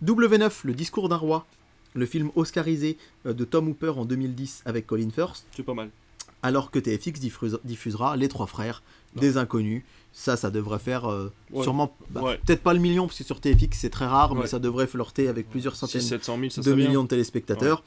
[0.05, 1.45] W9, le discours d'un roi,
[1.95, 5.89] le film oscarisé de Tom Hooper en 2010 avec Colin Firth, c'est pas mal.
[6.43, 8.83] alors que TFX diffuse- diffusera Les Trois Frères,
[9.17, 9.21] Non.
[9.21, 9.83] des Inconnus.
[10.13, 11.61] Ça, ça devrait faire euh, Ouais.
[11.63, 12.39] sûrement, bah, Ouais.
[12.43, 15.27] peut-être pas le million, parce que sur TFX c'est très rare, mais ça devrait flirter
[15.27, 16.87] avec plusieurs centaines 700 000, ça de bien.
[16.87, 17.83] millions de téléspectateurs.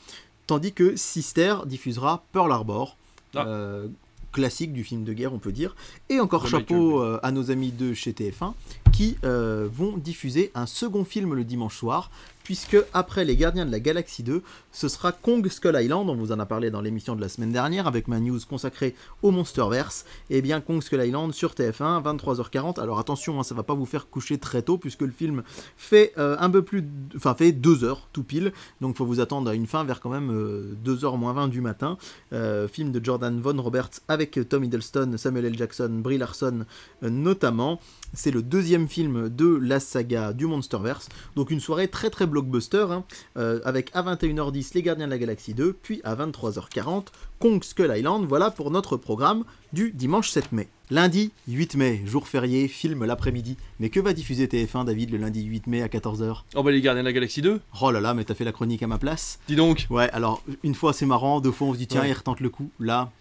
[0.46, 2.96] Tandis que Sister diffusera Pearl Harbor,
[3.34, 3.46] Ah.
[3.46, 3.88] euh,
[4.32, 5.74] classique du film de guerre, on peut dire.
[6.08, 8.54] Et encore De chapeau Michael euh, à nos amis de chez TF1
[8.92, 12.10] qui vont diffuser un second film le dimanche soir.
[12.50, 16.32] Puisque après Les Gardiens de la Galaxie 2, ce sera Kong Skull Island, on vous
[16.32, 20.04] en a parlé dans l'émission de la semaine dernière avec ma news consacrée au Monsterverse.
[20.30, 22.80] Et bien Kong Skull Island sur TF1, 23h40.
[22.80, 25.44] Alors attention, hein, ça va pas vous faire coucher très tôt puisque le film
[25.76, 26.84] fait euh, un peu plus,
[27.14, 28.52] enfin fait 2 heures tout pile.
[28.80, 31.98] Donc faut vous attendre à une fin vers quand même 2h moins 20 du matin.
[32.32, 35.56] Euh, film de Jordan Von Roberts avec euh, Tom Hiddleston, Samuel L.
[35.56, 36.64] Jackson, Brie Larson
[37.04, 37.80] euh, notamment.
[38.12, 41.08] C'est le deuxième film de la saga du Monsterverse.
[41.36, 43.04] Donc une soirée très très blockbuster, hein,
[43.36, 47.06] euh, avec à 21h10 Les Gardiens de la Galaxie 2, puis à 23h40
[47.38, 48.24] Kong Skull Island.
[48.26, 50.68] Voilà pour notre programme du dimanche 7 mai.
[50.90, 53.56] Lundi 8 mai, jour férié, film l'après-midi.
[53.78, 56.80] Mais que va diffuser TF1 David le lundi 8 mai à 14h Oh bah les
[56.80, 58.98] Gardiens de la Galaxie 2 Oh là là, mais t'as fait la chronique à ma
[58.98, 59.38] place.
[59.46, 62.08] Dis donc Ouais, alors une fois c'est marrant, deux fois on se dit tiens, Ouais.
[62.10, 62.70] il retente le coup.
[62.80, 63.12] Là,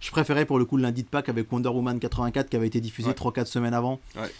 [0.00, 2.66] je préférais pour le coup le lundi de Pâques avec Wonder Woman 84 qui avait
[2.66, 3.14] été diffusé Ouais.
[3.14, 4.00] 3-4 semaines avant.
[4.16, 4.30] Ouais.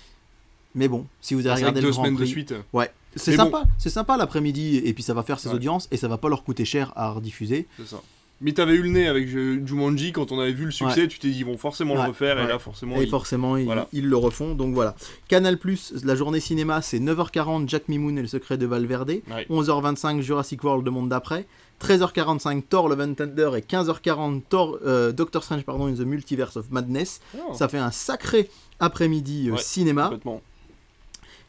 [0.74, 2.54] Mais bon, si vous avez que regardé deux le Grand semaines de Prix, suite.
[2.72, 5.54] ouais, c'est sympa, c'est sympa l'après-midi et puis ça va faire ses Ouais.
[5.54, 7.66] audiences et ça va pas leur coûter cher à rediffuser.
[7.78, 8.00] C'est ça.
[8.40, 11.28] Mais t'avais eu le nez avec Jumanji quand on avait vu le succès, tu t'es
[11.30, 13.88] dit ils vont forcément Ouais, le refaire et là forcément Et ils- forcément, ils, voilà.
[13.92, 14.54] ils le refont.
[14.54, 14.94] Donc voilà.
[15.26, 15.58] Canal
[16.04, 19.11] la journée cinéma, c'est 9h40 Jack Mimoun et le secret de Valverde.
[19.28, 19.46] Ouais.
[19.50, 21.46] 11h25 Jurassic World le monde d'après.
[21.80, 26.56] 13h45 Thor Love and Thunder et 15h40 Thor, euh, Doctor Strange pardon, in the Multiverse
[26.56, 27.20] of Madness.
[27.36, 30.04] Oh, Ça fait un sacré après-midi euh, Ouais, cinéma.
[30.04, 30.42] complètement.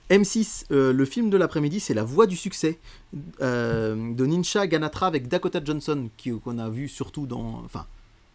[0.10, 2.80] M6, euh, le film de l'après-midi, c'est La Voix du succès
[3.14, 7.86] de Nincha Ganatra avec Dakota Johnson, qui- qu'on a vu surtout dans, enfin,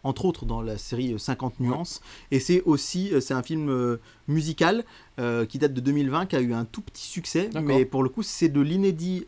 [0.05, 2.01] entre autres dans la série euh, 50 nuances.
[2.31, 4.85] Et c'est aussi, c'est un film musical
[5.49, 8.23] qui date de 2020, qui a eu un tout petit succès, mais pour le coup,
[8.23, 9.25] c'est de l'inédit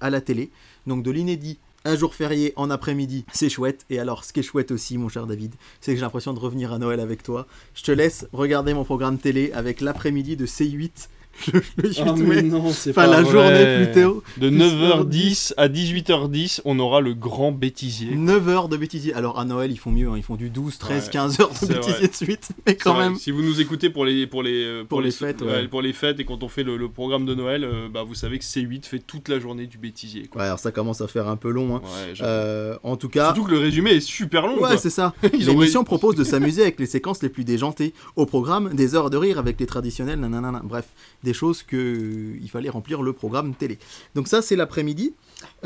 [0.00, 0.50] à la télé,
[0.86, 1.58] donc de l'inédit.
[1.86, 3.86] Un jour férié en après-midi, c'est chouette.
[3.90, 6.40] Et alors, ce qui est chouette aussi, mon cher David, c'est que j'ai l'impression de
[6.40, 7.46] revenir à Noël avec toi.
[7.76, 11.06] Je te laisse regarder mon programme télé avec l'après-midi de C8
[11.52, 12.42] le, le 8 Ah, mai.
[12.42, 13.32] non, c'est Enfin, pas la vrai.
[13.32, 14.22] journée plutôt.
[14.38, 18.14] De Plus 9h10 à 18h10, on aura le grand bêtisier.
[18.14, 19.14] 9 heures de bêtisier.
[19.14, 20.14] Alors à Noël, ils font mieux, hein.
[20.16, 22.08] ils font du 12, 13, Ouais, 15 heures de bêtisier vrai.
[22.08, 22.48] de suite.
[22.66, 23.16] Mais quand vrai, même.
[23.16, 25.68] Si vous nous écoutez pour les pour les euh, Pour les fêtes, ouais.
[25.68, 28.14] pour les fêtes et quand on fait le, le programme de Noël, euh, bah vous
[28.14, 30.26] savez que C8 fait toute la journée du bêtisier.
[30.26, 30.40] Quoi.
[30.40, 31.76] Ouais, alors ça commence à faire un peu long.
[31.76, 31.82] hein.
[32.22, 33.26] Euh, en tout cas.
[33.26, 34.60] Surtout que le résumé est super long.
[34.60, 35.14] Ouais, c'est ça.
[35.32, 37.92] L'émission propose de s'amuser avec les séquences les plus déjantées.
[38.16, 40.60] Au programme, des heures de rire avec les traditionnels, nanana.
[40.64, 40.86] Bref,
[41.26, 43.78] des choses que euh, il fallait remplir le programme télé.
[44.14, 45.12] Donc ça, c'est l'après-midi.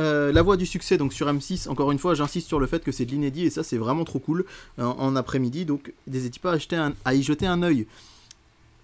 [0.00, 2.82] Euh, la voix du succès, donc sur M6, encore une fois, j'insiste sur le fait
[2.82, 4.44] que c'est de l'inédit et ça, c'est vraiment trop cool
[4.80, 5.64] euh, en après-midi.
[5.64, 7.86] Donc, n'hésitez pas à, un- à y jeter un œil.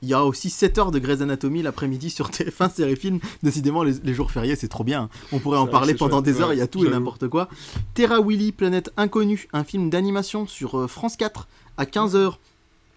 [0.02, 3.18] Il y aura aussi 7 heures de Grey's Anatomy l'après-midi sur TF1 série film.
[3.42, 5.08] Décidément, les, les jours fériés, c'est trop bien.
[5.32, 6.24] On pourrait en parler pendant chouette.
[6.34, 7.48] des heures, Ouais, il y a tout et n'importe quoi.
[7.94, 12.34] Terra Willy, Planète Inconnue, un film d'animation sur France 4 à 15h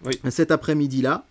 [0.06, 0.20] Oui.
[0.30, 1.26] cet après-midi-là.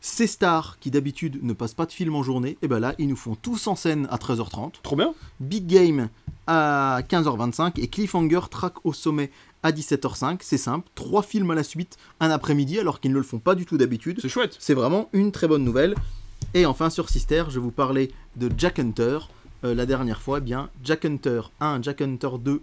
[0.00, 3.08] Ces stars qui d'habitude ne passent pas de film en journée, et ben là, ils
[3.08, 4.72] nous font tous en scène à 13h30.
[4.82, 5.14] Trop bien.
[5.40, 6.08] Big Game
[6.46, 9.30] à 15h25 et Cliffhanger Track au sommet
[9.62, 10.38] à 17h05.
[10.40, 13.54] C'est simple, trois films à la suite, un après-midi, alors qu'ils ne le font pas
[13.54, 14.20] du tout d'habitude.
[14.22, 14.56] C'est chouette.
[14.58, 15.94] C'est vraiment une très bonne nouvelle.
[16.54, 19.18] Et enfin sur Sister, je vous parlais de Jack Hunter.
[19.64, 22.62] Euh, la dernière fois, eh bien, Jack Hunter 1, Jack Hunter 2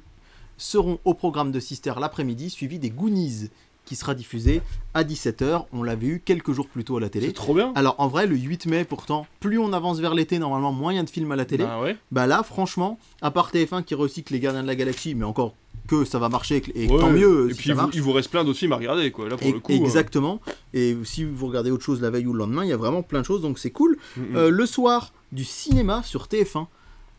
[0.57, 3.49] seront au programme de Sister l'après-midi, suivi des Goonies,
[3.87, 4.61] qui sera diffusé
[4.93, 5.65] à 17h.
[5.73, 7.27] On l'avait eu quelques jours plus tôt à la télé.
[7.27, 7.71] C'est trop bien.
[7.75, 10.97] Alors en vrai, le 8 mai, pourtant, plus on avance vers l'été, normalement, moins il
[10.97, 11.63] y a de films à la télé.
[11.63, 11.95] Bah ouais.
[12.11, 15.55] Bah là, franchement, à part TF1 qui recycle les Gardiens de la Galaxie, mais encore
[15.87, 16.99] que ça va marcher et Ouais.
[16.99, 19.09] tant mieux Et si puis ça vous, il vous reste plein d'autres films à regarder
[19.09, 19.29] quoi.
[19.29, 19.71] Là pour Et- le coup.
[19.71, 20.41] euh, exactement.
[20.73, 23.03] Et si vous regardez autre chose la veille ou le lendemain, il y a vraiment
[23.03, 23.97] plein de choses, donc c'est cool.
[24.17, 24.35] euh, mm, mm.
[24.35, 26.67] Euh, le soir du cinéma sur TF1,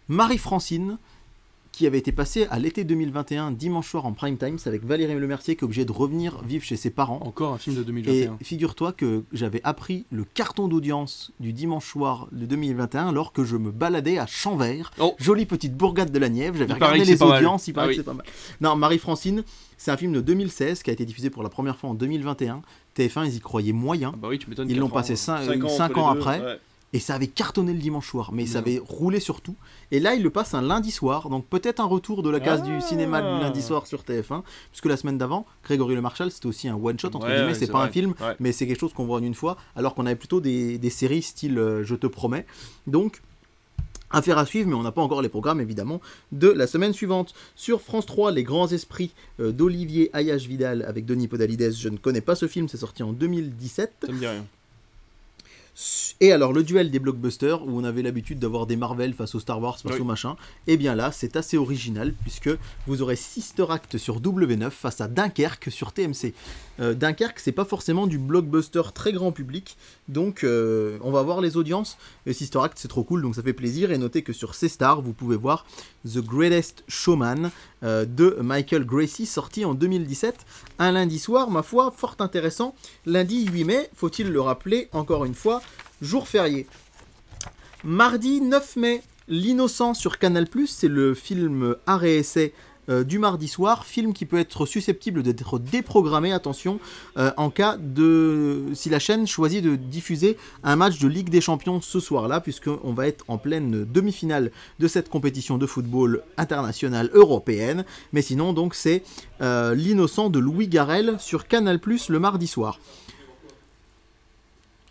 [0.08, 0.98] Marie-Francine,
[1.78, 5.14] qui avait été passée à l'été 2021, dimanche soir en prime time, c'est avec Valérie
[5.14, 7.20] Lemercier qui est obligée de revenir vivre chez ses parents.
[7.22, 8.38] Encore un film de Et 2021.
[8.42, 13.56] figure-toi que j'avais appris le carton d'audience du dimanche soir de 2021 alors que je
[13.56, 15.14] me baladais à Champvert, Oh.
[15.18, 16.56] jolie petite bourgade de la Nièvre.
[16.56, 17.96] J'avais paraît regardé que les audiences, il paraît Ah que oui.
[17.98, 18.26] c'est pas mal.
[18.60, 19.44] Non, Marie-Francine,
[19.76, 22.60] c'est un film de 2016 qui a été diffusé pour la première fois en 2021.
[22.96, 24.10] TF1, ils y croyaient moyen.
[24.14, 24.68] Ah bah oui, tu m'étonnes.
[24.68, 26.40] Ils l'ont passé euh, cinq- cinq euh, ans cinq deux, après.
[26.40, 26.58] ouais.
[26.94, 29.54] Et ça avait cartonné le dimanche soir, mais ça avait roulé sur tout.
[29.90, 32.62] Et là, il le passe un lundi soir, donc peut-être un retour de la case
[32.64, 32.66] Ah.
[32.66, 36.46] du cinéma du lundi soir sur TF1, puisque la semaine d'avant, Grégory Le Marchal, c'était
[36.46, 38.34] aussi un one-shot, entre Ouais, guillemets, ouais, c'est pas un film, Ouais.
[38.40, 40.88] mais c'est quelque chose qu'on voit en une fois, alors qu'on avait plutôt des, des
[40.90, 42.46] séries style euh, Je te promets.
[42.86, 43.20] Donc,
[44.10, 46.00] affaire à suivre, mais on n'a pas encore les programmes évidemment
[46.32, 47.34] de la semaine suivante.
[47.54, 51.74] Sur France 3, Les Grands Esprits euh, d'Olivier Ayache Vidal avec Denis Podalides.
[51.76, 53.92] Je ne connais pas ce film, c'est sorti en 2017.
[54.06, 54.46] Ça me dit rien.
[56.20, 59.40] Et alors le duel des blockbusters où on avait l'habitude d'avoir des Marvel face au
[59.40, 60.00] Star Wars face Oui.
[60.00, 60.34] au machin,
[60.66, 62.50] et bien là c'est assez original puisque
[62.88, 66.34] vous aurez Sister Act sur W9 face à Dunkerque sur TMC.
[66.80, 69.76] Euh, Dunkerque c'est pas forcément du blockbuster très grand public
[70.08, 71.96] donc euh, on va voir les audiences.
[72.26, 75.00] Et Sister Act c'est trop cool donc ça fait plaisir et notez que sur C-Star
[75.00, 75.64] vous pouvez voir
[76.04, 77.50] The Greatest Showman
[77.82, 80.34] euh, de Michael Gracie sorti en 2017.
[80.78, 82.74] Un lundi soir ma foi fort intéressant.
[83.06, 85.62] Lundi 8 mai faut-il le rappeler encore une fois
[86.02, 86.66] jour férié.
[87.84, 92.54] Mardi 9 mai, L'innocent sur Canal+, c'est le film art et essai
[92.88, 96.80] euh, du mardi soir, film qui peut être susceptible d'être déprogrammé, attention,
[97.16, 98.64] euh, en cas de...
[98.74, 102.92] si la chaîne choisit de diffuser un match de Ligue des Champions ce soir-là, puisqu'on
[102.92, 107.84] va être en pleine demi-finale de cette compétition de football internationale européenne.
[108.12, 109.02] Mais sinon, donc, c'est
[109.40, 112.78] euh, L'innocent de Louis Garrel sur Canal+, le mardi soir.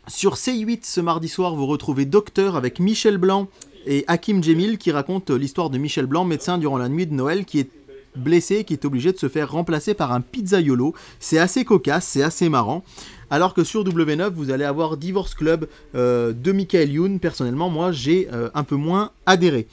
[0.08, 3.48] Sur C8 ce mardi soir, vous retrouvez Docteur avec Michel Blanc
[3.86, 7.44] et Hakim Djemil qui raconte l'histoire de Michel Blanc, médecin durant la nuit de Noël,
[7.44, 7.70] qui est
[8.18, 10.94] blessé, qui est obligé de se faire remplacer par un pizzaiolo.
[11.20, 12.84] C'est assez cocasse, c'est assez marrant.
[13.30, 17.20] Alors que sur W9, vous allez avoir Divorce Club euh, de Michael Youn.
[17.20, 19.68] Personnellement, moi, j'ai euh, un peu moins adhéré.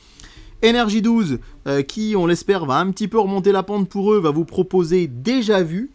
[0.65, 4.19] Energy 12, euh, qui, on l'espère, va un petit peu remonter la pente pour eux,
[4.19, 5.91] va vous proposer Déjà Vu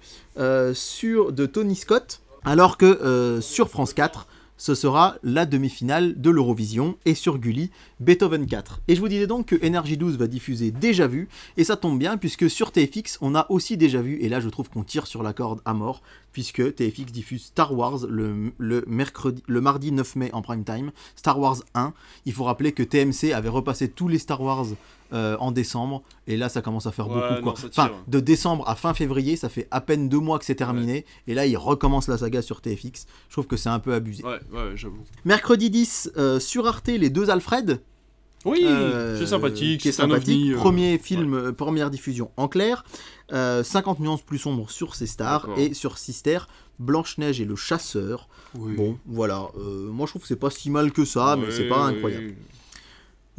[0.74, 2.22] sur, de Tony Scott.
[2.46, 4.26] Alors que sur France 4,
[4.60, 8.82] ce sera la demi-finale de l'Eurovision et sur Gulli, Beethoven 4.
[8.88, 11.98] Et je vous disais donc que Energy 12 va diffuser déjà vu, et ça tombe
[11.98, 15.08] bien puisque sur TFX on a aussi déjà vu, et là je trouve qu'on tire
[15.08, 18.02] sur la corde à mort, puisque TFX diffuse Star Wars
[18.60, 21.94] mercredi, le mardi 9 mai en prime time, Star Wars 1.
[22.26, 24.68] Il faut rappeler que TMC avait repassé tous les Star Wars
[25.12, 26.04] euh, en décembre.
[26.28, 27.42] Et là, ça commence à faire beaucoup.
[27.42, 27.56] Quoi.
[27.68, 31.04] enfin, de décembre à fin février, ça fait à peine deux mois que c'est terminé.
[31.26, 33.08] Et là, il recommence la saga sur TFX.
[33.28, 34.24] Je trouve que c'est un peu abusé.
[34.24, 35.04] Ouais, ouais, j'avoue.
[35.26, 37.82] Mercredi 10, euh, sur Arte, les deux Alfred.
[38.46, 39.82] Oui, euh, c'est sympathique.
[39.82, 40.56] C'est sympathique.
[40.56, 42.86] Premier film, première diffusion en clair.
[43.32, 45.48] 50 nuances plus sombres sur ses stars.
[45.58, 46.42] Et sur Sister,
[46.78, 48.30] Blanche-Neige et le chasseur.
[48.54, 49.48] Bon, voilà.
[49.56, 52.36] moi, je trouve que c'est pas si mal que ça, mais c'est pas incroyable.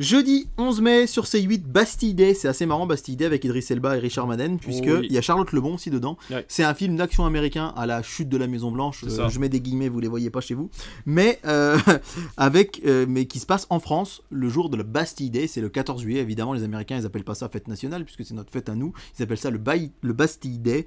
[0.00, 3.98] Jeudi 11 mai sur C8, Bastille Day, c'est assez marrant Bastille Day avec Idris Elba
[3.98, 6.16] et Richard Madden, puisque il y a Charlotte Lebon aussi dedans.
[6.48, 9.04] C'est un film d'action américain à la chute de la Maison Blanche.
[9.06, 10.70] Euh, je mets des guillemets, vous les voyez pas chez vous,
[11.04, 11.76] mais euh,
[12.38, 15.60] avec, euh, mais qui se passe en France le jour de la Bastille Day, c'est
[15.60, 16.20] le 14 juillet.
[16.20, 18.94] Évidemment, les Américains ils appellent pas ça fête nationale puisque c'est notre fête à nous.
[19.18, 19.60] Ils appellent ça le,
[20.00, 20.86] le Bastille Day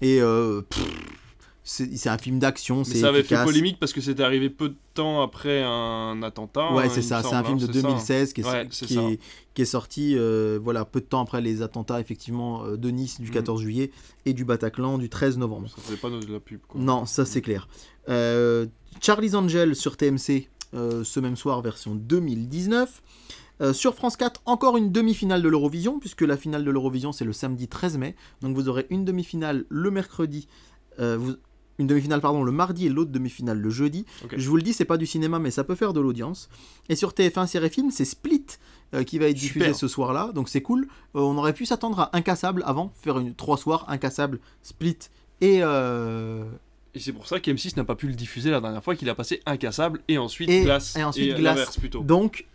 [0.00, 0.20] et
[1.66, 2.84] c'est un film d'action.
[2.84, 6.74] Ça avait fait polémique parce que c'était arrivé peu de temps après un attentat.
[6.74, 7.22] Ouais, c'est ça.
[7.22, 9.18] C'est un film hein, de 2016 qui est,
[9.54, 13.18] qui, est, sorti euh, voilà, peu de temps après les attentats effectivement euh, de Nice
[13.18, 13.62] du 14 mm.
[13.64, 13.90] juillet
[14.26, 15.70] et du Bataclan du 13 novembre.
[15.70, 16.60] Ça faisait pas de la pub.
[16.68, 16.78] Quoi.
[16.78, 17.66] Non, ça c'est clair.
[18.10, 18.66] Euh,
[19.00, 23.00] Charlie's Angel sur TMC ce même soir, version 2019.
[23.72, 27.32] sur France 4, encore une demi-finale de l'Eurovision, puisque la finale de l'Eurovision c'est le
[27.32, 28.16] samedi 13 mai.
[28.42, 30.48] Donc vous aurez une demi-finale le mercredi.
[30.98, 31.36] vous,
[31.78, 34.04] une demi-finale pardon le mardi et l'autre demi-finale le jeudi.
[34.36, 36.48] Je vous le dis, c'est pas du cinéma, mais ça peut faire de l'audience.
[36.88, 38.46] Et sur TF1 série film, c'est Split
[38.94, 40.86] euh, qui va être diffusé ce soir-là, donc c'est cool.
[41.16, 44.98] Euh, on aurait pu s'attendre à Incassable avant, faire une trois soirs Incassable, Split
[45.40, 46.44] et euh,
[46.94, 49.14] Et c'est pour ça qu'M6 n'a pas pu le diffuser la dernière fois, qu'il a
[49.14, 50.96] passé Incassable et ensuite Glace.
[50.96, 51.76] Et ensuite Glace.
[51.76, 52.02] plutôt.
[52.02, 52.46] Donc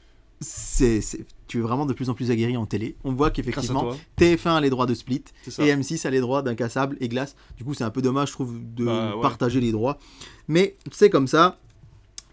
[0.42, 1.02] c'est,
[1.48, 2.96] tu es vraiment de plus en plus aguerri en télé.
[3.04, 5.24] On voit qu'effectivement, TF1 a les droits de Split
[5.60, 7.36] et M6 a les droits d'Incassable et Glace.
[7.58, 10.00] Du coup, c'est un peu dommage, je trouve, de bah, partager les droits.
[10.48, 11.60] Mais c'est comme ça.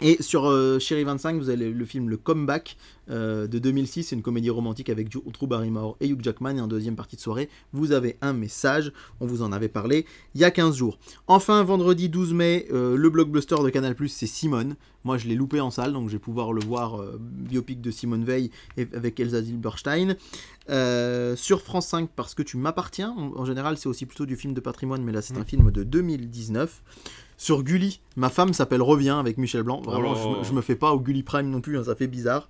[0.02, 2.76] Et sur euh, Chérie 25, vous avez le, film Le Comeback
[3.08, 6.66] euh, de 2006, c'est une comédie romantique avec Drew Barrymore et Hugh Jackman, et en
[6.66, 10.04] deuxième partie de soirée, vous avez un message, on vous en avait parlé
[10.34, 10.98] il y a 15 jours.
[11.28, 14.76] Enfin, vendredi 12 mai, euh, le blockbuster de Canal+, c'est Simone.
[15.04, 18.24] Moi, je l'ai loupé en salle, donc je vais pouvoir le voir, biopic de Simone
[18.24, 20.16] Veil avec Elsa Zilberstein.
[21.36, 24.60] sur France 5, parce que tu m'appartiens, en, général c'est aussi plutôt du film de
[24.60, 25.46] patrimoine, mais là c'est un mm.
[25.46, 26.82] film de 2019.
[27.36, 29.82] Sur Gulli, ma femme s'appelle Revient avec Michel Blanc.
[29.82, 30.38] Vraiment, oh.
[30.42, 32.48] je, me fais pas au Gulli Prime non plus, hein, ça fait bizarre.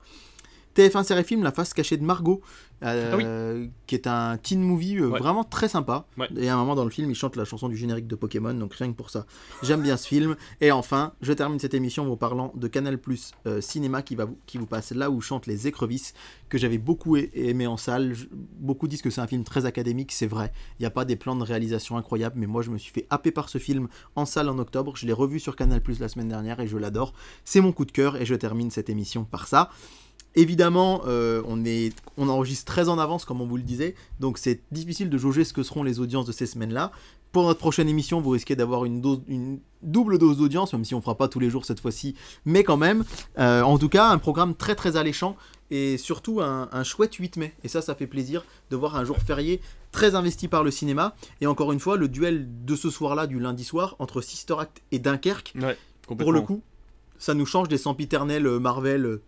[0.77, 2.43] TF1 série film La face cachée de Margot,
[2.83, 6.07] euh, ah qui est un teen movie euh, vraiment très sympa.
[6.37, 8.53] Et à un moment dans le film, il chante la chanson du générique de Pokémon,
[8.53, 9.25] donc rien que pour ça.
[9.63, 10.37] J'aime bien ce film.
[10.61, 14.17] Et enfin, je termine cette émission en vous parlant de Canal Plus euh, Cinéma qui,
[14.17, 16.13] va, qui vous passe là où chantent les écrevisses,
[16.51, 18.15] que j'avais beaucoup aimé en salle.
[18.31, 20.53] beaucoup disent que c'est un film très académique, c'est vrai.
[20.79, 23.07] Il n'y a pas des plans de réalisation incroyables, mais moi je me suis fait
[23.09, 24.93] happer par ce film en salle en octobre.
[24.97, 27.15] Je l'ai revu sur Canal Plus la semaine dernière et je l'adore.
[27.47, 29.71] C'est mon coup de cœur et je termine cette émission par ça.
[30.37, 34.37] Évidemment, euh, on, est, on enregistre très en avance, comme on vous le disait, donc
[34.37, 36.93] c'est difficile de jauger ce que seront les audiences de ces semaines-là.
[37.33, 40.95] Pour notre prochaine émission, vous risquez d'avoir une, dose, une double dose d'audience, même si
[40.95, 43.05] on ne fera pas tous les jours cette fois-ci, mais quand même.
[43.39, 45.37] Euh, en tout cas, un programme très très alléchant
[45.71, 47.55] et surtout un, un, chouette 8 mai.
[47.65, 51.17] Et ça, ça fait plaisir de voir un jour férié très investi par le cinéma.
[51.41, 54.83] Et encore une fois, le duel de ce soir-là, du lundi soir, entre Sister Act
[54.93, 55.55] et Dunkerque,
[56.07, 56.63] pour le coup,
[57.19, 59.21] ça nous change des sempiternels euh, Marvel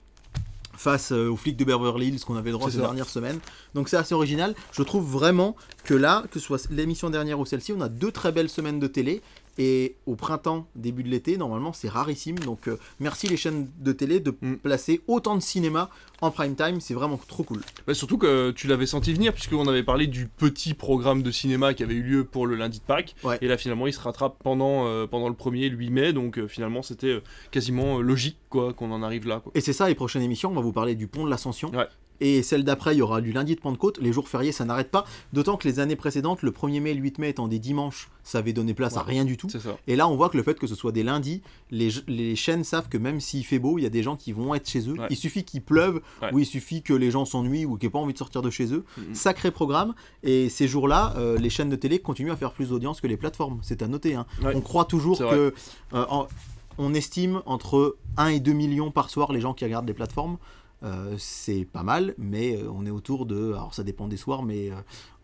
[0.79, 3.41] face euh, aux flics de Beverly Hills qu'on avait droit ces dernières semaines.
[3.75, 4.55] Donc c'est assez original.
[4.73, 8.13] Je trouve vraiment que là, que ce soit l'émission dernière ou celle-ci, on a deux
[8.13, 9.23] très belles semaines de télé
[9.59, 12.39] Et au printemps, début de l'été, normalement, c'est rarissime.
[12.39, 14.55] Donc, euh, merci les chaînes de télé de Mm.
[14.57, 15.91] placer autant de cinéma
[16.21, 16.81] en prime time.
[16.81, 17.61] C'est vraiment trop cool.
[17.87, 21.75] Bah, surtout que tu l'avais senti venir, puisqu'on avait parlé du petit programme de cinéma
[21.75, 23.17] qui avait eu lieu pour le lundi de Pâques.
[23.25, 23.39] Ouais.
[23.41, 26.13] Et là, finalement, il se rattrape pendant, euh, pendant le 1er, le 8 mai.
[26.13, 29.41] Donc, euh, finalement, c'était quasiment logique quoi, qu'on en arrive là.
[29.41, 29.53] Quoi.
[29.55, 31.71] Et c'est ça, les prochaines émissions, on va vous parler du pont de l'Ascension.
[31.71, 31.87] Ouais.
[32.21, 33.99] Et celle d'après, il y aura du lundi de Pentecôte.
[34.01, 35.05] Les jours fériés, ça n'arrête pas.
[35.33, 38.09] D'autant que les années précédentes, le 1er mai et le 8 mai étant des dimanches,
[38.25, 39.47] ça avait donné place à rien du tout.
[39.87, 42.65] Et là, on voit que le fait que ce soit des lundis, les, les chaînes
[42.65, 44.89] savent que même s'il fait beau, il y a des gens qui vont être chez
[44.89, 44.95] eux.
[44.99, 45.07] Ouais.
[45.11, 46.31] Il suffit qu'il pleuve, Ouais.
[46.33, 48.51] ou il suffit que les gens s'ennuient, ou qu'ils n'aient pas envie de sortir de
[48.51, 48.85] chez eux.
[49.13, 49.95] Sacré programme.
[50.23, 53.17] Et ces jours-là, euh, les chaînes de télé continuent à faire plus d'audience que les
[53.17, 53.59] plateformes.
[53.63, 54.15] C'est à noter.
[54.15, 54.27] hein.
[54.43, 55.55] On croit toujours que.
[55.95, 56.27] euh, en-
[56.81, 60.39] on estime entre 1 et 2 millions par soir les gens qui regardent les plateformes.
[60.85, 64.45] Euh, c'est pas mal, mais euh, on est autour de, alors ça dépend des soirs,
[64.45, 64.75] mais euh,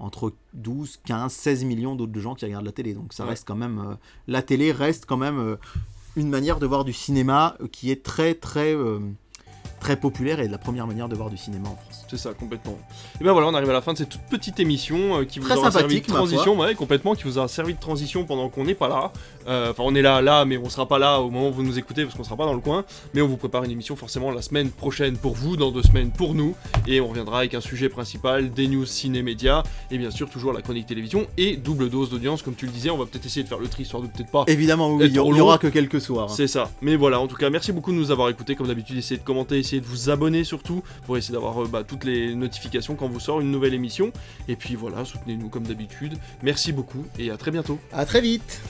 [0.00, 2.92] entre 12, 15, 16 millions d'autres gens qui regardent la télé.
[2.92, 3.30] Donc ça Ouais.
[3.30, 3.94] reste quand même, euh,
[4.26, 5.56] la télé reste quand même
[6.16, 8.74] une manière de voir du cinéma qui est très très
[9.84, 12.06] très populaire et de la première manière de voir du cinéma en France.
[12.08, 12.78] C'est ça, complètement.
[13.20, 15.40] Et ben voilà, on arrive à la fin de cette toute petite émission euh, qui
[15.40, 18.48] vous Très aura servi de transition, ouais, complètement, qui vous a servi de transition pendant
[18.48, 19.12] qu'on n'est pas là.
[19.46, 21.62] Euh, Enfin, on est là, là, mais on sera pas là au moment où vous
[21.62, 22.86] nous écoutez parce qu'on sera pas dans le coin.
[23.12, 26.10] Mais on vous prépare une émission forcément la semaine prochaine pour vous, dans deux semaines
[26.10, 26.54] pour nous,
[26.86, 30.62] et on reviendra avec un sujet principal, des news ciné-média, et bien sûr toujours la
[30.62, 32.88] chronique télévision et double dose d'audience, comme tu le disais.
[32.88, 34.44] On va peut-être essayer de faire le tri histoire de peut-être pas.
[34.46, 36.30] Évidemment, oui, il y, aura que quelques soirs.
[36.30, 36.34] hein.
[36.34, 36.70] C'est ça.
[36.80, 38.54] Mais voilà, en tout cas, merci beaucoup de nous avoir écoutés.
[38.54, 41.84] Comme d'habitude, essayez de commenter, essayez de vous abonner surtout pour essayer d'avoir euh, bah,
[41.84, 44.12] toutes les notifications quand vous sort une nouvelle émission.
[44.48, 46.18] Et puis voilà, soutenez-nous comme d'habitude.
[46.42, 47.78] Merci beaucoup et à très bientôt.
[47.92, 48.60] À très vite.